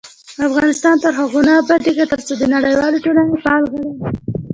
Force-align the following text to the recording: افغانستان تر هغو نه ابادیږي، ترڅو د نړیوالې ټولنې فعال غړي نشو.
افغانستان 0.47 0.95
تر 1.03 1.11
هغو 1.21 1.39
نه 1.47 1.53
ابادیږي، 1.61 2.05
ترڅو 2.11 2.33
د 2.37 2.43
نړیوالې 2.55 2.97
ټولنې 3.05 3.37
فعال 3.43 3.63
غړي 3.71 3.81
نشو. 3.89 4.09